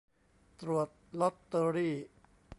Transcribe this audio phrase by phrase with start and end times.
[0.61, 0.87] ตรวจ
[1.19, 1.91] ลอตเตอรี